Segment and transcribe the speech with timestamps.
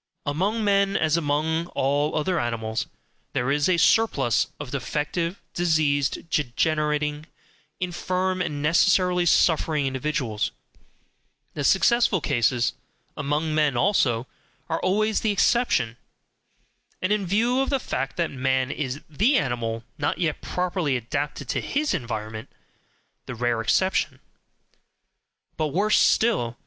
[0.25, 2.87] Among men, as among all other animals,
[3.33, 7.27] there is a surplus of defective, diseased, degenerating,
[7.79, 10.49] infirm, and necessarily suffering individuals;
[11.53, 12.73] the successful cases,
[13.15, 14.25] among men also,
[14.71, 15.97] are always the exception;
[16.99, 21.47] and in view of the fact that man is THE ANIMAL NOT YET PROPERLY ADAPTED
[21.47, 22.49] TO HIS ENVIRONMENT,
[23.27, 24.19] the rare exception.
[25.57, 26.57] But worse still.